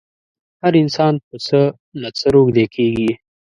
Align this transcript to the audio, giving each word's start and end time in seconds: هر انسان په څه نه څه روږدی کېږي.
هر 0.63 0.73
انسان 0.83 1.13
په 1.27 1.35
څه 1.45 1.59
نه 2.01 2.09
څه 2.17 2.27
روږدی 2.35 2.65
کېږي. 2.75 3.11